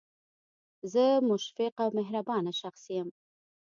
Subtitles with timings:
[0.91, 3.07] زه مشفق او مهربانه شخص یم